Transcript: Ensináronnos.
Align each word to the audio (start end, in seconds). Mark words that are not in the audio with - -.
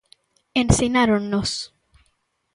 Ensináronnos. 0.61 1.51